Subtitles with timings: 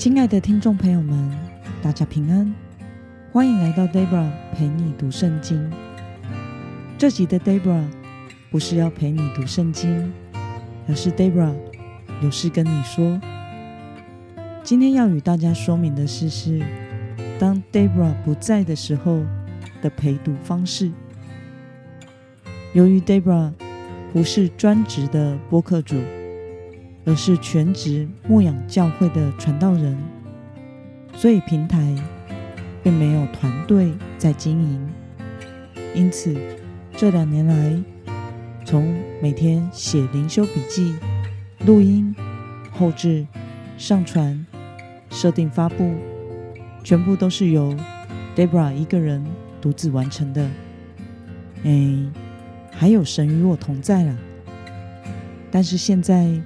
[0.00, 1.30] 亲爱的听众朋友们，
[1.82, 2.54] 大家平安，
[3.34, 5.70] 欢迎来到 Debra 陪你读圣经。
[6.96, 7.84] 这集的 Debra
[8.50, 10.10] 不是要陪你读圣经，
[10.88, 11.54] 而是 Debra
[12.22, 13.20] 有事跟你说。
[14.62, 16.62] 今天要与大家说明的事是，
[17.38, 19.22] 当 Debra 不在的时候
[19.82, 20.90] 的陪读方式。
[22.72, 23.52] 由于 Debra
[24.14, 25.96] 不是专职的播客主。
[27.06, 29.96] 而是全职牧养教会的传道人，
[31.14, 31.96] 所以平台
[32.82, 34.88] 并没有团队在经营。
[35.94, 36.36] 因此，
[36.92, 37.82] 这两年来，
[38.64, 40.94] 从每天写灵修笔记、
[41.64, 42.14] 录音、
[42.70, 43.26] 后置、
[43.78, 44.46] 上传、
[45.08, 45.94] 设定发布，
[46.84, 47.74] 全部都是由
[48.36, 49.24] Debra 一个人
[49.60, 50.48] 独自完成的。
[51.64, 51.96] 哎，
[52.70, 54.14] 还有神与我同在啦。
[55.50, 56.40] 但是现在。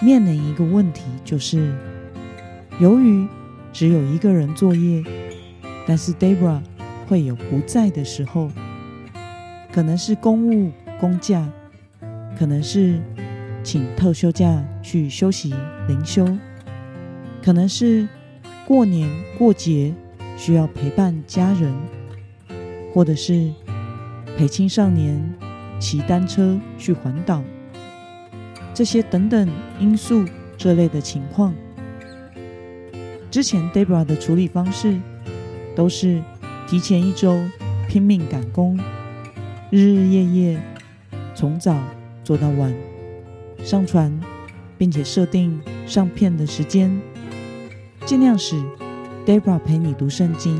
[0.00, 1.74] 面临一个问题，就是
[2.78, 3.26] 由于
[3.72, 5.04] 只有一个人作业，
[5.86, 6.60] 但是 Debra
[7.06, 8.50] 会有不在的时候，
[9.70, 11.46] 可能是公务公假，
[12.38, 13.00] 可能是
[13.62, 15.54] 请特休假去休息
[15.86, 16.26] 灵修，
[17.42, 18.08] 可能是
[18.66, 19.94] 过年过节
[20.36, 21.74] 需要陪伴家人，
[22.94, 23.52] 或者是
[24.38, 25.22] 陪青少年
[25.78, 27.42] 骑单车去环岛。
[28.80, 29.46] 这些等等
[29.78, 30.24] 因素，
[30.56, 31.52] 这类的情况，
[33.30, 34.98] 之前 Debra 的处理方式
[35.76, 36.22] 都是
[36.66, 37.38] 提前一周
[37.90, 38.80] 拼命赶工，
[39.68, 40.62] 日日夜夜
[41.34, 41.78] 从早
[42.24, 42.74] 做到晚，
[43.62, 44.18] 上传，
[44.78, 46.90] 并且设定上片的时间，
[48.06, 48.56] 尽量使
[49.26, 50.58] Debra 陪你读圣经，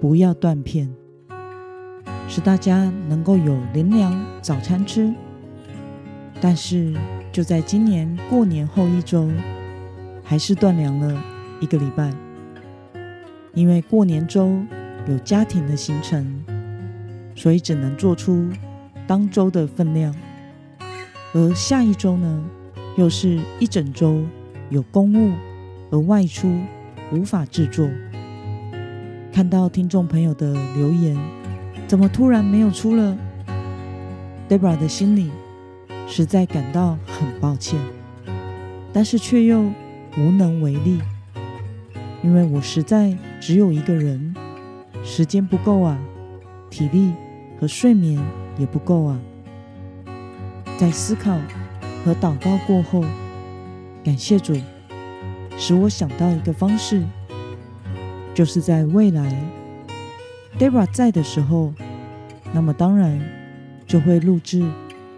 [0.00, 0.92] 不要断片，
[2.26, 5.14] 使大家能够有灵粮早餐吃，
[6.40, 6.92] 但是。
[7.36, 9.28] 就在今年过年后一周，
[10.24, 11.22] 还是断粮了
[11.60, 12.10] 一个礼拜，
[13.52, 14.58] 因为过年周
[15.06, 16.42] 有家庭的行程，
[17.34, 18.48] 所以只能做出
[19.06, 20.14] 当周的分量。
[21.34, 22.42] 而下一周呢，
[22.96, 24.24] 又是一整周
[24.70, 25.34] 有公务
[25.90, 26.50] 而外出，
[27.12, 27.86] 无法制作。
[29.30, 31.14] 看到听众朋友的留言，
[31.86, 33.14] 怎么突然没有出了
[34.48, 35.30] ？Debra 的心里。
[36.06, 37.78] 实在感到很抱歉，
[38.92, 39.60] 但是却又
[40.16, 41.00] 无能为力，
[42.22, 44.34] 因为我实在只有一个人，
[45.02, 45.98] 时间不够啊，
[46.70, 47.12] 体力
[47.60, 48.18] 和睡眠
[48.56, 49.18] 也不够啊。
[50.78, 51.36] 在思考
[52.04, 53.04] 和祷告过后，
[54.04, 54.54] 感谢主，
[55.58, 57.02] 使我想到一个方式，
[58.32, 59.34] 就是在未来
[60.58, 61.74] dera 在的时候，
[62.52, 63.20] 那么当然
[63.86, 64.64] 就会录制。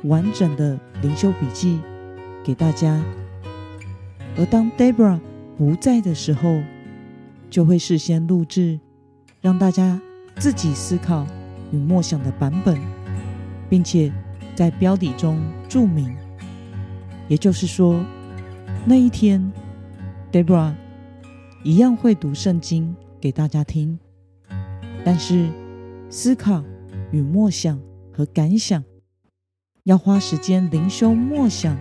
[0.04, 1.80] 完整的灵修笔记
[2.44, 3.02] 给大家，
[4.36, 5.18] 而当 Debra
[5.56, 6.62] 不在的时候，
[7.50, 8.78] 就会事先录制，
[9.40, 10.00] 让大家
[10.36, 11.26] 自己思考
[11.72, 12.78] 与默想的版本，
[13.68, 14.12] 并且
[14.54, 16.14] 在标题中注明。
[17.26, 18.00] 也就是说，
[18.86, 19.52] 那一天
[20.30, 20.72] Debra
[21.64, 23.98] 一样会读圣经给大家听，
[25.04, 25.48] 但是
[26.08, 26.62] 思考
[27.10, 27.78] 与默想
[28.12, 28.82] 和感想。
[29.88, 31.74] 要花时间灵修默想、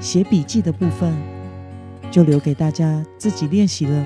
[0.00, 1.14] 写笔记的部分，
[2.10, 4.04] 就留给大家自己练习了。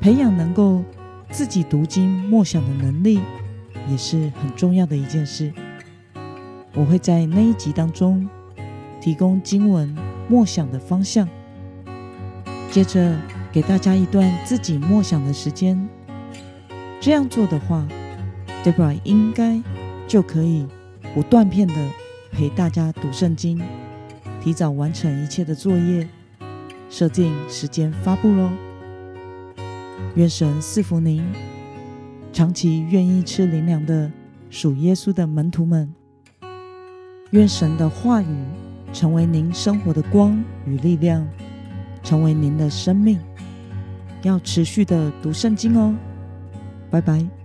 [0.00, 0.82] 培养能够
[1.28, 3.20] 自己读经默想的能力，
[3.90, 5.52] 也是很重要的一件事。
[6.72, 8.26] 我会在那一集当中
[9.02, 9.94] 提供经文
[10.30, 11.28] 默想的方向，
[12.70, 13.18] 接着
[13.52, 15.86] 给大家一段自己默想的时间。
[17.02, 17.86] 这样做的话
[18.64, 19.60] ，Debra 应该
[20.06, 20.66] 就可以。
[21.18, 21.74] 不断片的
[22.30, 23.60] 陪大家读圣经，
[24.40, 26.08] 提早完成一切的作业，
[26.88, 28.48] 设定时间发布喽。
[30.14, 31.24] 愿神赐福您，
[32.32, 34.08] 长期愿意吃灵粮的
[34.48, 35.92] 属耶稣的门徒们。
[37.32, 38.36] 愿神的话语
[38.92, 41.26] 成为您生活的光与力量，
[42.04, 43.18] 成为您的生命。
[44.22, 45.92] 要持续的读圣经哦。
[46.92, 47.37] 拜拜。